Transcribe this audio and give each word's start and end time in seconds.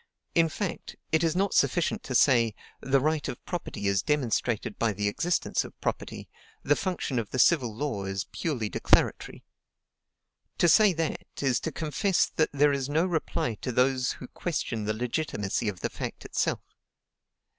In 0.33 0.49
fact, 0.49 0.95
it 1.11 1.23
is 1.23 1.35
not 1.35 1.53
sufficient 1.53 2.01
to 2.05 2.15
say, 2.15 2.55
"The 2.81 2.99
right 2.99 3.27
of 3.27 3.45
property 3.45 3.85
is 3.85 4.01
demonstrated 4.01 4.79
by 4.79 4.93
the 4.93 5.07
existence 5.07 5.63
of 5.63 5.79
property; 5.79 6.27
the 6.63 6.75
function 6.75 7.19
of 7.19 7.29
the 7.29 7.37
civil 7.37 7.71
law 7.71 8.05
is 8.05 8.25
purely 8.31 8.67
declaratory." 8.67 9.43
To 10.57 10.67
say 10.67 10.91
that, 10.93 11.27
is 11.43 11.59
to 11.59 11.71
confess 11.71 12.25
that 12.25 12.49
there 12.51 12.73
is 12.73 12.89
no 12.89 13.05
reply 13.05 13.53
to 13.61 13.71
those 13.71 14.13
who 14.13 14.27
question 14.29 14.85
the 14.85 14.93
legitimacy 14.95 15.69
of 15.69 15.81
the 15.81 15.89
fact 15.91 16.25
itself. 16.25 16.61